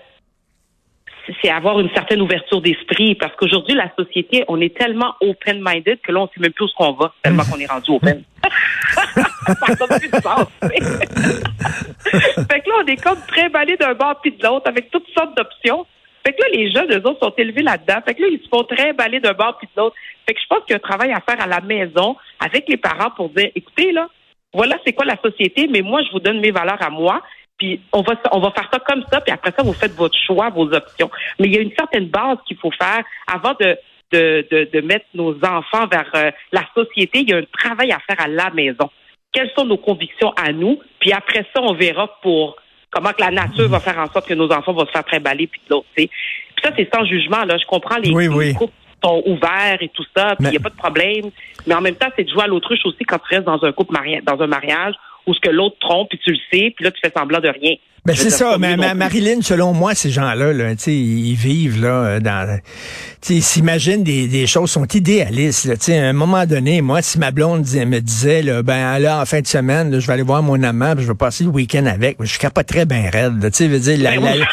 c'est 1.42 1.50
avoir 1.50 1.80
une 1.80 1.90
certaine 1.92 2.22
ouverture 2.22 2.62
d'esprit 2.62 3.16
parce 3.16 3.36
qu'aujourd'hui, 3.36 3.76
la 3.76 3.92
société, 3.98 4.44
on 4.48 4.60
est 4.60 4.76
tellement 4.78 5.16
open-minded 5.22 6.00
que 6.02 6.12
là, 6.12 6.22
on 6.22 6.28
sait 6.28 6.40
même 6.40 6.54
plus 6.54 6.66
où 6.66 6.70
qu'on 6.78 6.94
va, 6.94 7.14
tellement 7.22 7.44
qu'on 7.52 7.60
est 7.60 7.70
rendu 7.70 7.92
open. 7.92 8.24
fait 12.50 12.62
que 12.62 12.70
là, 12.70 12.76
on 12.84 12.88
est 12.88 13.02
comme 13.02 13.20
très 13.28 13.50
balé 13.50 13.78
d'un 13.78 13.94
bord 13.94 14.20
puis 14.22 14.32
de 14.32 14.44
l'autre 14.44 14.68
avec 14.68 14.92
toutes 14.92 15.08
sortes 15.16 15.36
d'options. 15.38 15.86
Fait 16.26 16.34
que 16.34 16.42
là, 16.42 16.48
les 16.54 16.72
jeunes, 16.72 16.92
eux 16.92 17.08
autres, 17.08 17.20
sont 17.22 17.34
élevés 17.38 17.64
là-dedans. 17.64 18.00
Fait 18.06 18.16
que 18.16 18.22
là, 18.22 18.28
ils 18.32 18.42
se 18.42 18.48
font 18.48 18.64
très 18.64 18.94
balai 18.94 19.20
d'un 19.20 19.34
bord 19.34 19.58
puis 19.58 19.68
de 19.76 19.82
l'autre. 19.82 19.96
Fait 20.26 20.34
que 20.34 20.40
je 20.40 20.48
pense 20.48 20.60
qu'il 20.60 20.72
y 20.72 20.74
a 20.74 20.78
un 20.78 20.80
travail 20.80 21.12
à 21.12 21.20
faire 21.20 21.42
à 21.42 21.48
la 21.48 21.60
maison 21.62 22.16
avec 22.40 22.70
les 22.70 22.78
parents 22.78 23.12
pour 23.12 23.30
dire, 23.30 23.50
écoutez, 23.56 23.92
là, 23.92 24.08
voilà 24.54 24.78
c'est 24.86 24.94
quoi 24.94 25.06
la 25.06 25.18
société, 25.22 25.68
mais 25.68 25.82
moi, 25.82 26.02
je 26.04 26.12
vous 26.12 26.20
donne 26.20 26.40
mes 26.40 26.52
valeurs 26.52 26.82
à 26.82 26.90
moi. 26.90 27.22
Puis 27.58 27.82
on 27.92 28.02
va 28.02 28.14
on 28.32 28.40
va 28.40 28.52
faire 28.52 28.70
ça 28.72 28.80
comme 28.80 29.04
ça, 29.12 29.22
puis 29.22 29.32
après 29.32 29.52
ça, 29.52 29.64
vous 29.64 29.74
faites 29.74 29.94
votre 29.94 30.18
choix, 30.26 30.50
vos 30.50 30.74
options. 30.74 31.12
Mais 31.40 31.48
il 31.48 31.54
y 31.54 31.58
a 31.58 31.62
une 31.62 31.74
certaine 31.78 32.08
base 32.08 32.38
qu'il 32.48 32.58
faut 32.58 32.72
faire 32.72 33.04
avant 33.28 33.54
de 33.60 33.78
de, 34.12 34.46
de, 34.52 34.70
de 34.72 34.82
mettre 34.82 35.06
nos 35.16 35.34
enfants 35.44 35.88
vers 35.88 36.10
euh, 36.16 36.32
la 36.52 36.64
société. 36.76 37.20
Il 37.20 37.30
y 37.30 37.34
a 37.34 37.38
un 37.38 37.46
travail 37.52 37.92
à 37.92 38.00
faire 38.00 38.20
à 38.20 38.28
la 38.28 38.52
maison. 38.52 38.90
Quelles 39.34 39.52
sont 39.58 39.66
nos 39.66 39.78
convictions 39.78 40.32
à 40.32 40.54
nous? 40.54 40.80
Puis 41.00 41.12
après 41.12 41.46
ça, 41.54 41.62
on 41.62 41.74
verra 41.74 42.08
pour 42.22 42.56
comment 42.90 43.12
que 43.12 43.22
la 43.22 43.32
nature 43.32 43.68
va 43.68 43.80
faire 43.80 43.98
en 43.98 44.08
sorte 44.12 44.28
que 44.28 44.34
nos 44.34 44.52
enfants 44.52 44.74
vont 44.74 44.86
se 44.86 44.92
faire 44.92 45.04
trimballer 45.04 45.48
puis 45.48 45.60
de 45.68 45.74
l'autre. 45.74 45.88
Puis 45.96 46.10
ça, 46.64 46.70
c'est 46.78 46.90
sans 46.94 47.04
jugement. 47.06 47.44
Là, 47.44 47.58
je 47.58 47.66
comprends 47.66 47.98
les, 47.98 48.12
oui, 48.12 48.54
couples 48.54 48.74
sont 49.04 49.22
ouverts 49.26 49.80
et 49.82 49.90
tout 49.90 50.06
ça, 50.16 50.36
puis 50.38 50.48
il 50.48 50.52
n'y 50.52 50.58
a 50.58 50.62
pas 50.62 50.70
de 50.70 50.78
problème. 50.78 51.30
Mais 51.68 51.76
en 51.76 51.82
même 51.82 51.96
temps, 51.96 52.08
c'est 52.16 52.24
de 52.24 52.30
jouer 52.30 52.44
à 52.44 52.48
l'autruche 52.48 52.86
aussi 52.86 53.04
quand 53.04 53.18
tu 53.18 53.36
restes 53.36 53.46
dans 53.46 53.64
un 53.64 53.72
couple 53.72 53.94
mariage, 53.94 54.24
dans 54.24 54.42
un 54.42 54.48
mariage 54.48 54.96
où 55.28 55.34
ce 55.34 55.40
que 55.40 55.50
l'autre 55.50 55.78
trompe, 55.80 56.10
puis 56.10 56.20
tu 56.24 56.32
le 56.32 56.38
sais, 56.52 56.74
puis 56.76 56.84
là, 56.84 56.92
tu 56.92 57.00
fais 57.04 57.12
semblant 57.16 57.40
de 57.40 57.50
rien. 57.50 57.76
Ben 58.06 58.18
c'est 58.18 58.32
ça, 58.32 58.58
mais 58.60 58.76
Marilyn, 58.76 59.42
selon 59.42 59.72
moi, 59.72 59.96
ces 59.96 60.10
gens-là, 60.10 60.52
là, 60.52 60.74
ils 60.88 61.36
vivent 61.36 61.82
là 61.82 62.20
dans, 62.20 62.60
ils 63.30 63.42
s'imaginent 63.42 64.04
des, 64.04 64.28
des 64.28 64.46
choses 64.46 64.72
sont 64.72 64.86
idéalistes. 64.86 65.66
Là, 65.66 65.76
à 65.88 66.10
un 66.10 66.14
moment 66.14 66.46
donné, 66.46 66.82
moi, 66.82 67.02
si 67.02 67.18
ma 67.18 67.32
blonde 67.32 67.62
me 67.62 68.00
disait, 68.00 68.42
là, 68.42 68.62
ben 68.62 69.00
là, 69.00 69.22
en 69.22 69.26
fin 69.26 69.40
de 69.40 69.48
semaine, 69.48 70.02
je 70.02 70.06
vais 70.06 70.14
aller 70.14 70.24
voir 70.24 70.44
mon 70.44 70.62
amant, 70.64 70.96
je 70.98 71.08
vais 71.08 71.16
passer 71.16 71.46
le 71.46 71.52
week-end 71.52 71.86
avec, 71.86 72.18
je 72.20 72.38
capoterais 72.40 72.86
bien 72.86 73.10
raide. 73.10 73.40
Tu 73.40 73.50
sais, 73.54 73.68
veux 73.68 73.80
dire, 73.80 73.98
la, 74.00 74.20
ben 74.20 74.38
la, 74.38 74.46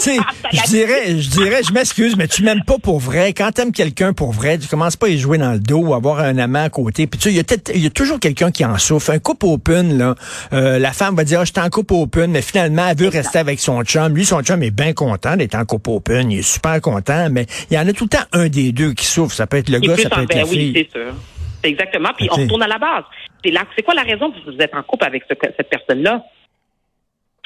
je 0.52 0.68
dirais, 0.68 1.18
je 1.18 1.30
dirais, 1.30 1.62
je 1.66 1.72
m'excuse, 1.72 2.16
mais 2.16 2.28
tu 2.28 2.42
m'aimes 2.42 2.64
pas 2.64 2.78
pour 2.78 2.98
vrai. 2.98 3.32
Quand 3.32 3.50
t'aimes 3.52 3.72
quelqu'un 3.72 4.12
pour 4.12 4.32
vrai, 4.32 4.58
tu 4.58 4.68
commences 4.68 4.96
pas 4.96 5.06
à 5.06 5.10
y 5.10 5.18
jouer 5.18 5.38
dans 5.38 5.52
le 5.52 5.58
dos 5.58 5.94
avoir 5.94 6.20
un 6.20 6.38
amant 6.38 6.64
à 6.64 6.70
côté. 6.70 7.06
Puis 7.06 7.18
tu 7.18 7.30
sais, 7.30 7.44
il 7.74 7.82
y 7.82 7.86
a, 7.86 7.90
toujours 7.90 8.20
quelqu'un 8.20 8.50
qui 8.50 8.64
en 8.64 8.78
souffre. 8.78 9.10
Un 9.10 9.18
couple 9.18 9.46
open, 9.46 9.98
là, 9.98 10.14
euh, 10.52 10.78
la 10.78 10.92
femme 10.92 11.16
va 11.16 11.24
dire, 11.24 11.40
ah, 11.40 11.44
je 11.44 11.52
suis 11.52 11.60
en 11.60 11.70
couple 11.70 11.94
open, 11.94 12.30
mais 12.30 12.42
finalement, 12.42 12.86
elle 12.88 12.96
veut 12.96 13.08
rester 13.08 13.38
avec 13.38 13.60
son 13.60 13.82
chum. 13.82 14.14
Lui, 14.14 14.24
son 14.24 14.42
chum 14.42 14.62
est 14.62 14.70
bien 14.70 14.92
content 14.92 15.36
d'être 15.36 15.54
en 15.54 15.64
couple 15.64 15.90
open. 15.90 16.30
Il 16.30 16.40
est 16.40 16.42
super 16.42 16.80
content, 16.80 17.28
mais 17.30 17.46
il 17.70 17.76
y 17.76 17.78
en 17.78 17.86
a 17.86 17.92
tout 17.92 18.04
le 18.04 18.10
temps 18.10 18.24
un 18.32 18.48
des 18.48 18.72
deux 18.72 18.92
qui 18.92 19.06
souffre. 19.06 19.34
Ça 19.34 19.46
peut 19.46 19.58
être 19.58 19.68
le 19.68 19.80
gars, 19.80 19.96
ça 19.96 20.10
peut 20.10 20.22
être 20.22 20.34
la 20.34 20.46
fille. 20.46 20.72
Oui, 20.74 20.88
c'est 20.92 20.98
sûr. 20.98 21.14
Exactement. 21.62 22.10
Puis 22.16 22.28
on 22.30 22.36
retourne 22.36 22.62
à 22.62 22.68
la 22.68 22.78
base. 22.78 23.04
C'est 23.76 23.82
quoi 23.82 23.94
la 23.94 24.02
raison 24.02 24.30
que 24.30 24.50
vous 24.50 24.58
êtes 24.58 24.74
en 24.74 24.82
couple 24.82 25.04
avec 25.04 25.22
cette 25.28 25.68
personne-là? 25.68 26.24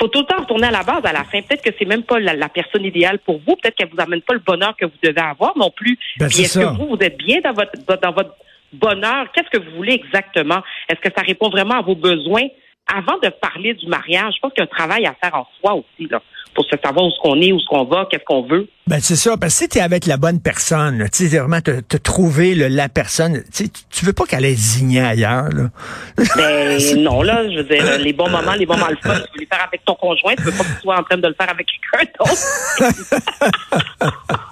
Faut 0.00 0.08
tout 0.08 0.20
le 0.20 0.24
temps 0.24 0.40
retourner 0.40 0.68
à 0.68 0.70
la 0.70 0.82
base 0.82 1.04
à 1.04 1.12
la 1.12 1.24
fin. 1.24 1.42
Peut-être 1.42 1.62
que 1.62 1.70
c'est 1.78 1.84
même 1.84 2.02
pas 2.02 2.18
la, 2.18 2.48
personne 2.48 2.84
idéale 2.84 3.18
pour 3.18 3.38
vous. 3.46 3.56
Peut-être 3.56 3.76
qu'elle 3.76 3.90
vous 3.90 4.00
amène 4.00 4.22
pas 4.22 4.34
le 4.34 4.40
bonheur 4.40 4.74
que 4.76 4.86
vous 4.86 4.98
devez 5.02 5.20
avoir 5.20 5.56
non 5.56 5.70
plus. 5.70 5.98
Ben, 6.18 6.26
est-ce 6.26 6.58
que 6.58 6.64
vous, 6.64 6.88
vous 6.88 6.98
êtes 7.00 7.18
bien 7.18 7.40
dans 7.40 7.52
votre, 7.52 7.72
dans 8.00 8.12
votre 8.12 8.34
bonheur? 8.72 9.30
Qu'est-ce 9.32 9.50
que 9.50 9.62
vous 9.62 9.76
voulez 9.76 9.94
exactement? 9.94 10.62
Est-ce 10.88 11.00
que 11.00 11.12
ça 11.14 11.22
répond 11.22 11.50
vraiment 11.50 11.74
à 11.74 11.82
vos 11.82 11.94
besoins? 11.94 12.46
Avant 12.92 13.18
de 13.22 13.28
parler 13.28 13.74
du 13.74 13.86
mariage, 13.86 14.34
je 14.36 14.40
pense 14.40 14.52
qu'il 14.52 14.64
y 14.64 14.66
a 14.66 14.70
un 14.70 14.76
travail 14.76 15.06
à 15.06 15.14
faire 15.22 15.34
en 15.34 15.46
soi 15.60 15.74
aussi, 15.74 16.08
là 16.10 16.20
pour 16.54 16.64
se 16.64 16.76
savoir 16.82 17.06
où 17.06 17.10
ce 17.10 17.20
qu'on 17.20 17.40
est, 17.40 17.52
où 17.52 17.60
ce 17.60 17.66
qu'on 17.66 17.84
va, 17.84 18.06
qu'est-ce 18.10 18.24
qu'on 18.24 18.42
veut. 18.42 18.68
Ben 18.86 18.98
c'est 19.00 19.16
ça, 19.16 19.36
parce 19.36 19.54
que 19.54 19.64
si 19.64 19.68
tu 19.68 19.78
es 19.78 19.80
avec 19.80 20.06
la 20.06 20.16
bonne 20.16 20.40
personne, 20.40 21.08
tu 21.12 21.28
sais 21.28 21.38
vraiment 21.38 21.60
te, 21.60 21.80
te 21.80 21.96
trouver 21.96 22.54
la 22.54 22.88
personne, 22.88 23.44
tu 23.54 23.68
tu 23.70 24.04
veux 24.04 24.12
pas 24.12 24.24
qu'elle 24.24 24.44
ait 24.44 24.54
zigné 24.54 25.00
ailleurs 25.00 25.48
là. 25.50 25.70
Ben 26.36 27.02
non 27.02 27.22
là, 27.22 27.48
je 27.48 27.58
veux 27.58 27.64
dire 27.64 27.98
les 27.98 28.12
bons 28.12 28.28
moments, 28.28 28.54
les 28.54 28.66
moments 28.66 28.88
le 28.88 28.96
fun, 28.96 29.14
tu 29.14 29.32
veux 29.34 29.40
les 29.40 29.46
faire 29.46 29.64
avec 29.64 29.84
ton 29.84 29.94
conjoint, 29.94 30.34
tu 30.34 30.42
veux 30.42 30.52
pas 30.52 30.64
que 30.64 30.74
tu 30.74 30.80
sois 30.82 30.98
en 30.98 31.02
train 31.02 31.18
de 31.18 31.28
le 31.28 31.34
faire 31.34 31.50
avec 31.50 31.66
quelqu'un 31.66 32.10
d'autre. 32.18 32.32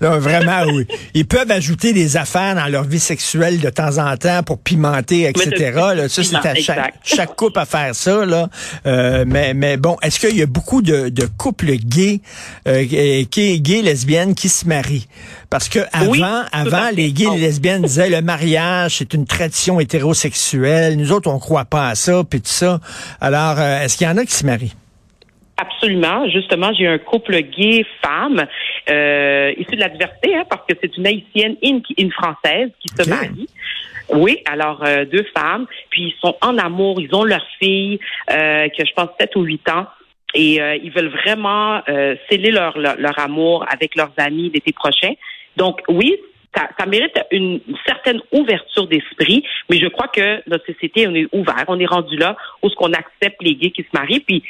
non, 0.00 0.18
vraiment, 0.18 0.62
oui. 0.72 0.86
Ils 1.14 1.26
peuvent 1.26 1.50
ajouter 1.50 1.92
des 1.92 2.16
affaires 2.16 2.54
dans 2.54 2.66
leur 2.66 2.84
vie 2.84 3.00
sexuelle 3.00 3.60
de 3.60 3.70
temps 3.70 3.98
en 3.98 4.16
temps 4.16 4.42
pour 4.42 4.58
pimenter, 4.58 5.28
etc. 5.28 5.72
Là, 5.94 6.08
ça, 6.08 6.22
c'est 6.22 6.36
à 6.36 6.54
chaque, 6.54 6.94
chaque, 7.04 7.36
couple 7.36 7.58
à 7.58 7.66
faire 7.66 7.94
ça. 7.94 8.24
Là. 8.24 8.48
Euh, 8.86 9.24
mais, 9.26 9.54
mais 9.54 9.76
bon, 9.76 9.96
est-ce 10.02 10.20
qu'il 10.20 10.36
y 10.36 10.42
a 10.42 10.46
beaucoup 10.46 10.82
de, 10.82 11.08
de 11.08 11.26
couples 11.26 11.72
gays, 11.72 12.20
euh, 12.66 12.84
gays, 12.84 13.82
lesbiennes 13.82 14.34
qui 14.34 14.48
se 14.48 14.66
marient? 14.66 15.08
Parce 15.50 15.68
que 15.68 15.80
avant, 15.92 16.44
avant, 16.52 16.90
les 16.94 17.12
gays 17.12 17.26
et 17.26 17.36
les 17.36 17.40
lesbiennes 17.40 17.82
disaient 17.82 18.08
le 18.08 18.22
mariage, 18.22 18.98
c'est 18.98 19.12
une 19.14 19.26
tradition 19.26 19.80
hétérosexuelle. 19.80 20.96
Nous 20.96 21.12
autres, 21.12 21.30
on 21.30 21.38
croit 21.38 21.66
pas 21.66 21.88
à 21.88 21.94
ça, 21.94 22.22
puis 22.28 22.40
tout 22.40 22.48
ça. 22.48 22.80
Alors, 23.20 23.56
euh, 23.58 23.82
est-ce 23.82 23.98
qu'il 23.98 24.06
y 24.06 24.10
en 24.10 24.16
a 24.16 24.24
qui 24.24 24.34
se 24.34 24.46
marient? 24.46 24.74
Absolument. 25.58 26.28
Justement, 26.28 26.72
j'ai 26.72 26.88
un 26.88 26.98
couple 26.98 27.38
gay-femme 27.42 28.46
euh, 28.90 29.52
issu 29.56 29.76
de 29.76 29.80
la 29.80 29.88
diversité, 29.88 30.34
hein, 30.34 30.44
parce 30.48 30.62
que 30.66 30.74
c'est 30.80 30.96
une 30.96 31.06
haïtienne 31.06 31.56
et 31.62 31.80
une, 31.98 32.12
française 32.12 32.70
qui 32.80 32.88
se 32.88 33.08
marient. 33.08 33.48
Oui, 34.08 34.38
alors 34.46 34.82
euh, 34.84 35.04
deux 35.04 35.24
femmes, 35.36 35.66
puis 35.90 36.14
ils 36.14 36.20
sont 36.20 36.36
en 36.40 36.58
amour, 36.58 37.00
ils 37.00 37.14
ont 37.14 37.24
leur 37.24 37.44
fille, 37.58 37.98
euh, 38.30 38.68
que 38.68 38.84
je 38.84 38.92
pense 38.94 39.08
7 39.18 39.36
ou 39.36 39.42
8 39.42 39.68
ans, 39.70 39.86
et 40.34 40.60
euh, 40.60 40.76
ils 40.82 40.90
veulent 40.90 41.12
vraiment 41.24 41.80
sceller 42.28 42.50
leur, 42.50 42.76
leur, 42.78 43.18
amour 43.18 43.64
avec 43.70 43.94
leurs 43.94 44.12
amis 44.16 44.50
l'été 44.52 44.72
prochain. 44.72 45.12
Donc 45.56 45.80
oui, 45.88 46.16
ça, 46.54 46.68
ça, 46.78 46.86
mérite 46.86 47.18
une 47.30 47.60
certaine 47.86 48.20
ouverture 48.32 48.86
d'esprit, 48.86 49.44
mais 49.70 49.78
je 49.78 49.86
crois 49.86 50.08
que 50.08 50.42
notre 50.48 50.66
société, 50.66 51.06
on 51.06 51.14
est 51.14 51.28
ouvert, 51.32 51.64
on 51.68 51.78
est 51.78 51.86
rendu 51.86 52.16
là 52.16 52.36
où 52.62 52.68
ce 52.68 52.74
qu'on 52.74 52.92
accepte 52.92 53.40
les 53.42 53.54
gays 53.54 53.70
qui 53.70 53.82
se 53.82 53.88
marient, 53.92 54.20
puis 54.20 54.42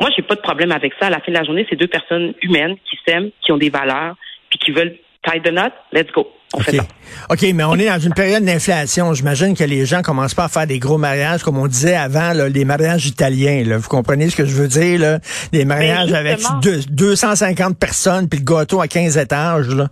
moi, 0.00 0.10
j'ai 0.16 0.22
pas 0.22 0.34
de 0.34 0.40
problème 0.40 0.72
avec 0.72 0.92
ça. 0.98 1.06
À 1.06 1.10
la 1.10 1.20
fin 1.20 1.30
de 1.30 1.36
la 1.36 1.44
journée, 1.44 1.66
c'est 1.68 1.76
deux 1.76 1.88
personnes 1.88 2.32
humaines 2.42 2.76
qui 2.88 2.98
s'aiment, 3.06 3.30
qui 3.44 3.52
ont 3.52 3.58
des 3.58 3.70
valeurs, 3.70 4.16
puis 4.48 4.58
qui 4.58 4.72
veulent 4.72 4.96
tie 5.22 5.40
the 5.40 5.50
knot. 5.50 5.72
Let's 5.92 6.10
go. 6.12 6.26
On 6.52 6.60
fait 6.60 6.76
ça. 6.76 6.84
OK, 7.28 7.42
mais 7.54 7.62
on 7.62 7.74
est 7.74 7.86
dans 7.86 7.98
une 7.98 8.14
période 8.14 8.42
d'inflation. 8.42 9.12
J'imagine 9.14 9.56
que 9.56 9.62
les 9.62 9.86
gens 9.86 10.02
commencent 10.02 10.34
pas 10.34 10.44
à 10.44 10.48
faire 10.48 10.66
des 10.66 10.78
gros 10.78 10.98
mariages, 10.98 11.42
comme 11.42 11.58
on 11.58 11.66
disait 11.66 11.94
avant, 11.94 12.32
là, 12.32 12.48
les 12.48 12.64
mariages 12.64 13.06
italiens. 13.06 13.62
Là. 13.64 13.76
Vous 13.76 13.88
comprenez 13.88 14.30
ce 14.30 14.36
que 14.36 14.46
je 14.46 14.54
veux 14.54 14.66
dire? 14.66 14.98
Là? 14.98 15.18
Des 15.52 15.64
mariages 15.64 16.12
avec 16.12 16.40
250 16.62 17.78
personnes, 17.78 18.28
puis 18.28 18.40
le 18.40 18.44
gâteau 18.44 18.80
à 18.80 18.88
15 18.88 19.18
étages. 19.18 19.68
Là. 19.68 19.88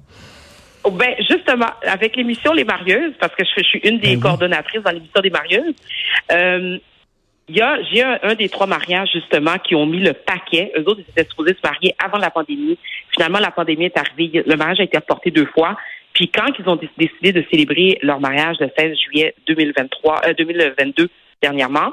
Oh, 0.84 0.90
ben 0.90 1.14
justement, 1.18 1.68
avec 1.86 2.16
l'émission 2.16 2.52
Les 2.52 2.64
Marieuses, 2.64 3.12
parce 3.20 3.34
que 3.34 3.44
je, 3.44 3.62
suis 3.62 3.80
une 3.80 4.00
des 4.00 4.16
ben 4.16 4.20
coordonnatrices 4.20 4.82
dans 4.82 4.90
l'émission 4.90 5.20
des 5.20 5.30
Marieuses, 5.30 5.74
euh, 6.32 6.78
il 7.48 7.56
y 7.56 7.60
a, 7.62 7.82
j'ai 7.82 8.02
un, 8.02 8.34
des 8.34 8.48
trois 8.48 8.66
mariages, 8.66 9.10
justement, 9.12 9.58
qui 9.58 9.74
ont 9.74 9.86
mis 9.86 10.00
le 10.00 10.12
paquet. 10.12 10.70
Eux 10.76 10.84
autres, 10.86 11.00
ils 11.00 11.10
étaient 11.10 11.28
supposés 11.28 11.54
se 11.54 11.66
marier 11.66 11.94
avant 12.02 12.18
la 12.18 12.30
pandémie. 12.30 12.78
Finalement, 13.10 13.38
la 13.38 13.50
pandémie 13.50 13.86
est 13.86 13.96
arrivée. 13.96 14.42
Le 14.46 14.56
mariage 14.56 14.80
a 14.80 14.84
été 14.84 14.98
reporté 14.98 15.30
deux 15.30 15.46
fois. 15.46 15.76
Puis 16.12 16.28
quand 16.28 16.46
ils 16.58 16.68
ont 16.68 16.76
décidé 16.76 17.32
de 17.32 17.44
célébrer 17.50 17.98
leur 18.02 18.20
mariage 18.20 18.56
le 18.60 18.70
16 18.76 18.98
juillet 18.98 19.34
2023, 19.46 20.32
2022 20.36 21.04
euh, 21.04 21.08
dernièrement, 21.40 21.92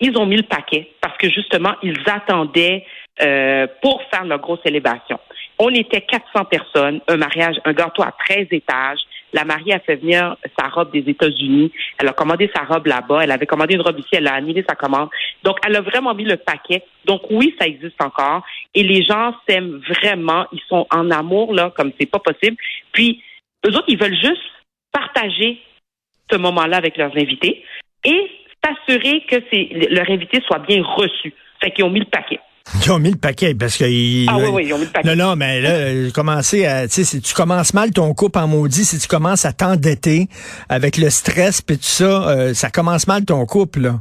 ils 0.00 0.16
ont 0.16 0.26
mis 0.26 0.36
le 0.36 0.42
paquet 0.42 0.90
parce 1.00 1.16
que 1.18 1.30
justement, 1.30 1.74
ils 1.82 1.98
attendaient 2.06 2.84
euh, 3.22 3.66
pour 3.82 4.02
faire 4.10 4.24
leur 4.24 4.40
grosse 4.40 4.60
célébration. 4.64 5.18
On 5.58 5.70
était 5.70 6.02
400 6.02 6.44
personnes, 6.44 7.00
un 7.08 7.16
mariage, 7.16 7.56
un 7.64 7.72
gâteau 7.72 8.02
à 8.02 8.12
13 8.26 8.46
étages, 8.50 9.00
la 9.32 9.44
mariée 9.44 9.74
a 9.74 9.80
fait 9.80 9.96
venir 9.96 10.36
sa 10.58 10.68
robe 10.68 10.92
des 10.92 11.08
États-Unis. 11.10 11.72
Elle 11.98 12.08
a 12.08 12.12
commandé 12.12 12.50
sa 12.54 12.62
robe 12.62 12.86
là-bas. 12.86 13.24
Elle 13.24 13.30
avait 13.30 13.46
commandé 13.46 13.74
une 13.74 13.82
robe 13.82 13.98
ici. 13.98 14.08
Elle 14.12 14.26
a 14.26 14.34
annulé 14.34 14.64
sa 14.68 14.74
commande. 14.74 15.08
Donc, 15.42 15.58
elle 15.66 15.76
a 15.76 15.80
vraiment 15.80 16.14
mis 16.14 16.24
le 16.24 16.36
paquet. 16.36 16.82
Donc, 17.04 17.22
oui, 17.30 17.54
ça 17.60 17.66
existe 17.66 18.00
encore. 18.02 18.44
Et 18.74 18.82
les 18.82 19.02
gens 19.04 19.34
s'aiment 19.48 19.80
vraiment. 19.88 20.46
Ils 20.52 20.62
sont 20.68 20.86
en 20.90 21.10
amour, 21.10 21.54
là, 21.54 21.72
comme 21.76 21.92
c'est 21.98 22.10
pas 22.10 22.20
possible. 22.20 22.56
Puis, 22.92 23.22
eux 23.66 23.70
autres, 23.70 23.88
ils 23.88 23.98
veulent 23.98 24.18
juste 24.18 24.42
partager 24.92 25.60
ce 26.30 26.36
moment-là 26.36 26.76
avec 26.76 26.96
leurs 26.96 27.16
invités 27.16 27.64
et 28.04 28.30
s'assurer 28.64 29.22
que 29.28 29.94
leur 29.94 30.10
invité 30.10 30.40
soit 30.46 30.58
bien 30.60 30.82
reçu. 30.82 31.32
Fait 31.60 31.70
qu'ils 31.70 31.84
ont 31.84 31.90
mis 31.90 32.00
le 32.00 32.06
paquet. 32.06 32.40
Ils 32.74 32.90
ont 32.90 32.98
mis 32.98 33.10
le 33.10 33.16
paquet 33.16 33.54
parce 33.54 33.76
que 33.76 33.84
ah 33.84 34.36
oui, 34.36 34.48
oui, 34.52 34.64
ils 34.66 34.74
ont 34.74 34.78
mis 34.78 34.84
le 34.84 34.90
paquet. 34.90 35.14
Non, 35.14 35.30
non, 35.30 35.36
mais 35.36 35.60
là, 35.60 36.10
commencer 36.14 36.66
à, 36.66 36.86
tu 36.86 36.94
sais, 36.94 37.04
si 37.04 37.22
tu 37.22 37.34
commences 37.34 37.74
mal 37.74 37.90
ton 37.90 38.12
couple 38.14 38.38
en 38.38 38.46
maudit, 38.46 38.84
si 38.84 38.98
tu 38.98 39.08
commences 39.08 39.44
à 39.44 39.52
t'endetter 39.52 40.26
avec 40.68 40.96
le 40.98 41.10
stress 41.10 41.62
puis 41.62 41.76
tout 41.76 41.84
ça, 41.84 42.28
euh, 42.28 42.54
ça 42.54 42.70
commence 42.70 43.06
mal 43.06 43.24
ton 43.24 43.44
couple, 43.46 43.80
là. 43.80 43.94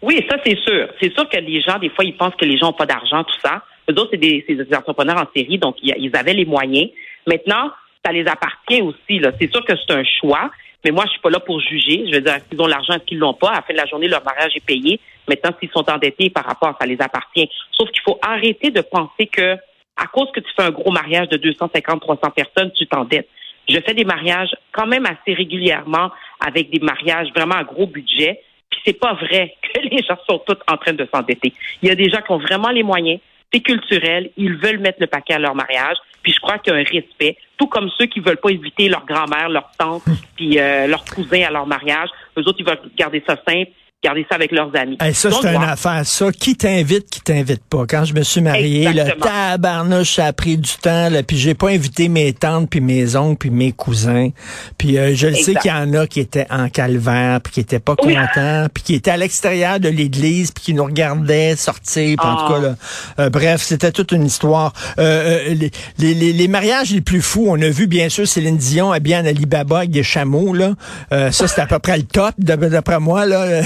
Oui, 0.00 0.24
ça 0.30 0.36
c'est 0.44 0.56
sûr. 0.58 0.88
C'est 1.00 1.12
sûr 1.12 1.28
que 1.28 1.38
les 1.38 1.60
gens, 1.60 1.78
des 1.78 1.90
fois, 1.90 2.04
ils 2.04 2.16
pensent 2.16 2.36
que 2.36 2.44
les 2.44 2.56
gens 2.56 2.66
n'ont 2.66 2.72
pas 2.72 2.86
d'argent, 2.86 3.24
tout 3.24 3.40
ça. 3.42 3.62
Eux 3.90 3.94
autres, 3.94 4.10
c'est 4.12 4.18
des, 4.18 4.44
des, 4.48 4.76
entrepreneurs 4.76 5.16
en 5.16 5.26
série, 5.36 5.58
donc 5.58 5.76
ils 5.82 6.10
avaient 6.14 6.34
les 6.34 6.44
moyens. 6.44 6.90
Maintenant, 7.26 7.70
ça 8.04 8.12
les 8.12 8.26
appartient 8.26 8.82
aussi. 8.82 9.18
Là. 9.18 9.32
C'est 9.40 9.50
sûr 9.50 9.64
que 9.64 9.72
c'est 9.76 9.94
un 9.94 10.04
choix. 10.20 10.50
Mais 10.84 10.92
moi, 10.92 11.04
je 11.06 11.10
suis 11.10 11.20
pas 11.20 11.30
là 11.30 11.40
pour 11.40 11.60
juger. 11.60 12.04
Je 12.08 12.14
veux 12.14 12.20
dire, 12.20 12.38
s'ils 12.48 12.60
ont 12.60 12.66
l'argent, 12.66 12.94
est-ce 12.94 13.04
qu'ils 13.04 13.18
l'ont 13.18 13.34
pas? 13.34 13.48
À 13.48 13.56
la 13.56 13.62
fin 13.62 13.72
de 13.72 13.78
la 13.78 13.86
journée, 13.86 14.06
leur 14.06 14.24
mariage 14.24 14.52
est 14.54 14.64
payé. 14.64 15.00
Maintenant, 15.28 15.50
s'ils 15.58 15.70
sont 15.70 15.88
endettés 15.90 16.30
par 16.30 16.44
rapport, 16.44 16.76
ça 16.80 16.86
les 16.86 17.00
appartient. 17.00 17.48
Sauf 17.72 17.90
qu'il 17.90 18.02
faut 18.02 18.18
arrêter 18.22 18.70
de 18.70 18.80
penser 18.80 19.26
que, 19.26 19.56
à 19.96 20.06
cause 20.12 20.30
que 20.32 20.40
tu 20.40 20.50
fais 20.56 20.64
un 20.64 20.70
gros 20.70 20.90
mariage 20.90 21.28
de 21.28 21.36
250, 21.36 22.00
300 22.00 22.30
personnes, 22.30 22.72
tu 22.72 22.86
t'endettes. 22.86 23.28
Je 23.68 23.78
fais 23.80 23.94
des 23.94 24.04
mariages 24.04 24.54
quand 24.72 24.86
même 24.86 25.04
assez 25.06 25.34
régulièrement 25.34 26.10
avec 26.40 26.70
des 26.70 26.80
mariages 26.80 27.28
vraiment 27.34 27.56
à 27.56 27.64
gros 27.64 27.86
budget. 27.86 28.40
Puis 28.70 28.80
c'est 28.86 28.98
pas 28.98 29.14
vrai 29.14 29.54
que 29.62 29.80
les 29.80 30.02
gens 30.02 30.18
sont 30.28 30.38
tous 30.38 30.58
en 30.70 30.76
train 30.76 30.92
de 30.92 31.06
s'endetter. 31.12 31.52
Il 31.82 31.88
y 31.88 31.92
a 31.92 31.94
des 31.94 32.08
gens 32.08 32.22
qui 32.22 32.32
ont 32.32 32.38
vraiment 32.38 32.70
les 32.70 32.82
moyens 32.82 33.20
c'est 33.52 33.60
culturel, 33.60 34.30
ils 34.36 34.54
veulent 34.54 34.78
mettre 34.78 34.98
le 35.00 35.06
paquet 35.06 35.34
à 35.34 35.38
leur 35.38 35.54
mariage, 35.54 35.96
puis 36.22 36.32
je 36.32 36.40
crois 36.40 36.58
qu'il 36.58 36.72
y 36.72 36.76
a 36.76 36.80
un 36.80 36.84
respect, 36.84 37.36
tout 37.56 37.66
comme 37.66 37.90
ceux 37.96 38.06
qui 38.06 38.20
veulent 38.20 38.36
pas 38.36 38.50
inviter 38.50 38.88
leur 38.88 39.06
grand-mère, 39.06 39.48
leur 39.48 39.70
tante, 39.78 40.02
puis 40.36 40.58
euh, 40.58 40.86
leur 40.86 41.04
cousin 41.04 41.42
à 41.42 41.50
leur 41.50 41.66
mariage, 41.66 42.10
eux 42.36 42.42
autres 42.42 42.58
ils 42.58 42.66
veulent 42.66 42.80
garder 42.96 43.22
ça 43.26 43.36
simple, 43.48 43.70
garder 44.04 44.24
ça 44.30 44.36
avec 44.36 44.52
leurs 44.52 44.70
amis. 44.76 44.96
ça, 45.12 45.30
c'est 45.30 45.54
une 45.54 45.62
affaire. 45.62 46.02
Ça, 46.04 46.30
qui 46.30 46.54
t'invite, 46.54 47.10
qui 47.10 47.20
t'invite 47.20 47.64
pas. 47.64 47.84
Quand 47.88 48.04
je 48.04 48.14
me 48.14 48.22
suis 48.22 48.40
marié, 48.40 48.92
le 48.92 49.18
tabarnouche, 49.20 50.14
ça 50.14 50.26
a 50.26 50.32
pris 50.32 50.56
du 50.56 50.70
temps. 50.80 51.08
Là, 51.08 51.24
puis 51.24 51.36
j'ai 51.36 51.54
pas 51.54 51.70
invité 51.70 52.08
mes 52.08 52.32
tantes, 52.32 52.70
puis 52.70 52.80
mes 52.80 53.16
oncles, 53.16 53.38
puis 53.38 53.50
mes 53.50 53.72
cousins. 53.72 54.30
Puis 54.76 54.98
euh, 54.98 55.14
je 55.16 55.26
le 55.26 55.34
sais 55.34 55.54
qu'il 55.54 55.70
y 55.70 55.74
en 55.74 55.92
a 55.94 56.06
qui 56.06 56.20
étaient 56.20 56.46
en 56.48 56.68
calvaire, 56.68 57.40
puis 57.40 57.52
qui 57.52 57.60
étaient 57.60 57.80
pas 57.80 57.96
contents, 57.96 58.66
puis 58.72 58.84
qui 58.84 58.94
étaient 58.94 59.10
à 59.10 59.16
l'extérieur 59.16 59.80
de 59.80 59.88
l'église, 59.88 60.52
puis 60.52 60.62
qui 60.62 60.74
nous 60.74 60.84
regardaient 60.84 61.56
sortir. 61.56 62.18
en 62.22 62.36
tout 62.36 62.52
cas, 62.52 62.74
ah. 63.18 63.22
euh, 63.22 63.30
bref, 63.30 63.62
c'était 63.62 63.90
toute 63.90 64.12
une 64.12 64.24
histoire. 64.24 64.72
Euh, 65.00 65.54
les, 65.54 65.70
les, 65.98 66.32
les, 66.32 66.48
mariages 66.48 66.92
les 66.92 67.00
plus 67.00 67.20
fous, 67.22 67.46
on 67.48 67.60
a 67.60 67.68
vu 67.68 67.88
bien 67.88 68.08
sûr 68.08 68.28
Céline 68.28 68.58
Dion 68.58 68.92
habillée 68.92 69.16
en 69.16 69.26
Alibaba 69.26 69.78
avec 69.78 69.90
des 69.90 70.04
chameaux. 70.04 70.54
Là. 70.54 70.74
ça, 71.10 71.48
c'était 71.48 71.62
à 71.62 71.66
peu 71.66 71.80
près 71.80 71.96
le 71.96 72.04
top, 72.04 72.34
d'après 72.38 73.00
moi. 73.00 73.26
là. 73.26 73.62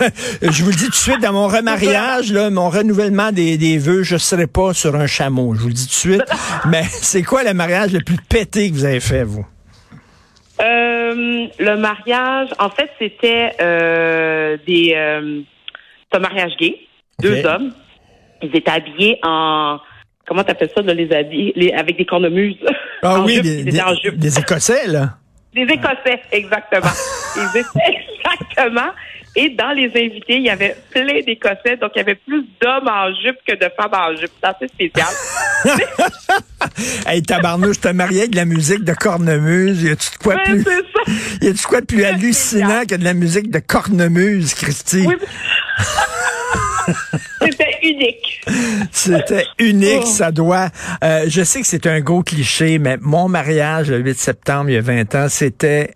je 0.42 0.62
vous 0.62 0.70
le 0.70 0.76
dis 0.76 0.84
tout 0.84 0.90
de 0.90 0.94
suite, 0.94 1.20
dans 1.20 1.32
mon 1.32 1.48
remariage, 1.48 2.32
là, 2.32 2.50
mon 2.50 2.68
renouvellement 2.68 3.32
des, 3.32 3.56
des 3.56 3.78
vœux, 3.78 4.02
je 4.02 4.14
ne 4.14 4.18
serai 4.18 4.46
pas 4.46 4.72
sur 4.74 4.94
un 4.96 5.06
chameau. 5.06 5.54
Je 5.54 5.60
vous 5.60 5.68
le 5.68 5.74
dis 5.74 5.86
tout 5.86 6.08
de 6.08 6.14
suite. 6.14 6.24
Mais 6.68 6.82
c'est 6.84 7.22
quoi 7.22 7.44
le 7.44 7.54
mariage 7.54 7.92
le 7.92 8.00
plus 8.00 8.16
pété 8.16 8.70
que 8.70 8.74
vous 8.74 8.84
avez 8.84 9.00
fait, 9.00 9.24
vous? 9.24 9.46
Euh, 10.60 11.46
le 11.58 11.76
mariage, 11.76 12.48
en 12.58 12.70
fait, 12.70 12.90
c'était 12.98 13.50
euh, 13.60 14.56
des 14.66 14.94
euh, 14.94 15.40
un 16.12 16.18
mariage 16.20 16.52
gay, 16.60 16.76
deux 17.20 17.44
hommes. 17.44 17.72
Ils 18.42 18.54
étaient 18.54 18.70
habillés 18.70 19.18
en 19.22 19.78
comment 20.26 20.44
t'appelles 20.44 20.70
ça, 20.74 20.80
les 20.82 21.12
habits, 21.12 21.52
les, 21.56 21.72
avec 21.72 21.96
des 21.96 22.04
cornemuses. 22.04 22.56
Ah 23.02 23.20
oui, 23.24 23.40
des, 23.40 23.64
des, 23.64 24.38
Écossais, 24.38 24.86
là. 24.86 25.16
Des 25.54 25.62
Écossais, 25.62 26.20
exactement. 26.30 26.90
Ils 27.36 27.60
étaient 27.60 28.00
exactement. 28.14 28.90
Et 29.36 29.50
dans 29.50 29.70
les 29.70 29.88
invités, 29.88 30.36
il 30.36 30.42
y 30.44 30.50
avait 30.50 30.76
plein 30.90 31.20
d'Écossais, 31.26 31.76
donc 31.80 31.90
il 31.94 31.98
y 31.98 32.00
avait 32.02 32.14
plus 32.14 32.44
d'hommes 32.60 32.88
en 32.88 33.12
jupe 33.14 33.38
que 33.46 33.54
de 33.54 33.68
femmes 33.76 33.92
en 33.92 34.16
jupe. 34.16 34.30
C'est 34.40 34.48
assez 34.48 34.68
spécial. 34.68 35.12
hey, 37.06 37.22
tabarnouche, 37.22 37.80
t'as 37.80 37.92
marié 37.92 38.20
avec 38.20 38.30
de 38.30 38.36
la 38.36 38.44
musique 38.44 38.84
de 38.84 38.94
cornemuse. 38.94 39.82
Y 39.82 39.90
a-tu 39.90 40.10
de 40.10 40.22
quoi 40.22 40.36
plus, 40.36 40.64
y 41.42 41.48
a-tu 41.48 41.66
quoi 41.66 41.80
de 41.80 41.86
plus 41.86 42.04
hallucinant 42.04 42.84
que 42.88 42.94
de 42.94 43.04
la 43.04 43.14
musique 43.14 43.50
de 43.50 43.58
cornemuse, 43.58 44.54
Christy? 44.54 45.04
Oui. 45.06 45.16
C'était 47.42 47.78
unique. 47.82 48.44
C'était 48.92 49.46
unique, 49.58 50.02
oh. 50.04 50.06
ça 50.06 50.30
doit. 50.30 50.68
Euh, 51.02 51.24
je 51.28 51.42
sais 51.42 51.60
que 51.60 51.66
c'est 51.66 51.86
un 51.86 52.00
gros 52.00 52.22
cliché, 52.22 52.78
mais 52.78 52.98
mon 53.00 53.28
mariage 53.28 53.90
le 53.90 53.98
8 53.98 54.18
septembre, 54.18 54.70
il 54.70 54.74
y 54.74 54.78
a 54.78 54.80
20 54.80 55.14
ans, 55.14 55.26
c'était 55.28 55.94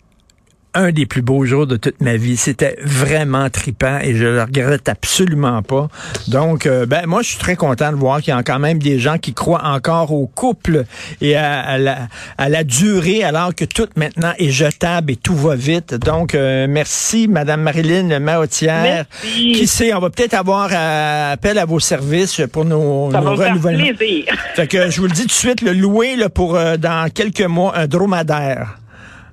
un 0.78 0.92
des 0.92 1.06
plus 1.06 1.23
beaux 1.23 1.44
jours 1.44 1.66
de 1.66 1.76
toute 1.76 2.00
ma 2.00 2.16
vie. 2.16 2.37
C'était 2.37 2.76
vraiment 2.82 3.50
tripant 3.50 3.99
et 4.00 4.14
je 4.14 4.25
le 4.25 4.42
regrette 4.42 4.88
absolument 4.88 5.61
pas. 5.62 5.88
Donc, 6.28 6.66
euh, 6.66 6.87
ben 6.87 7.06
moi, 7.06 7.23
je 7.23 7.30
suis 7.30 7.38
très 7.38 7.56
content 7.56 7.90
de 7.90 7.97
voir 7.97 8.23
qu'il 8.23 8.32
y 8.32 8.37
a 8.37 8.42
quand 8.44 8.61
même 8.61 8.78
des 8.78 8.99
gens 9.00 9.18
qui 9.18 9.35
croient 9.35 9.64
encore 9.64 10.12
au 10.12 10.26
couple 10.28 10.85
et 11.20 11.37
à, 11.37 11.78
la, 11.78 12.08
à 12.38 12.49
la, 12.49 12.62
durée, 12.62 13.25
alors 13.25 13.54
que 13.54 13.64
tout 13.64 13.88
maintenant 13.97 14.32
est 14.38 14.50
jetable 14.50 15.12
et 15.12 15.16
tout 15.16 15.35
va 15.35 15.56
vite. 15.56 15.94
Donc, 15.94 16.35
euh, 16.35 16.66
merci, 16.68 17.26
Madame 17.26 17.62
Marilyn 17.62 18.20
Maotière. 18.20 19.06
Qui 19.23 19.66
sait, 19.66 19.92
on 19.94 20.00
va 20.00 20.11
peut-être 20.11 20.35
avoir 20.35 20.70
euh, 20.73 21.32
appel 21.32 21.58
à 21.58 21.64
vos 21.64 21.80
services 21.80 22.40
pour 22.52 22.64
nos, 22.64 23.11
Ça 23.11 23.20
nos 23.20 23.35
va 23.35 23.49
renouvellements. 23.49 23.97
Plaisir. 23.97 24.35
Fait 24.54 24.68
que 24.68 24.90
je 24.90 25.00
vous 25.00 25.08
le 25.08 25.12
dis 25.12 25.23
tout 25.23 25.28
de 25.28 25.32
suite, 25.32 25.62
le 25.62 25.73
louer 25.73 26.14
là, 26.14 26.28
pour 26.28 26.54
dans 26.54 27.11
quelques 27.12 27.40
mois 27.42 27.76
un 27.76 27.87
dromadaire. 27.88 28.78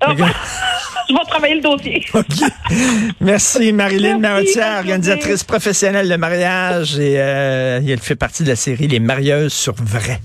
Oh, 0.07 0.11
je 1.09 1.13
vais 1.13 1.19
travailler 1.27 1.55
le 1.55 1.62
dossier. 1.62 2.05
Merci, 3.21 3.74
Marilyn 3.74 4.19
Marotière, 4.19 4.77
organisatrice 4.77 5.43
professionnelle 5.43 6.09
de 6.09 6.15
mariage 6.15 7.00
et 7.00 7.15
euh, 7.17 7.81
elle 7.88 8.00
fait 8.00 8.15
partie 8.15 8.43
de 8.43 8.50
la 8.50 8.55
série 8.55 8.88
Les 8.88 9.00
marieuses 9.00 9.53
sur 9.53 9.74
vrai. 9.75 10.19